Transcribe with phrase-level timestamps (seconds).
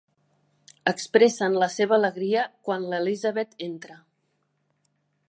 [0.91, 4.03] Expressen la seva alegria quan l'Elizabeth entra.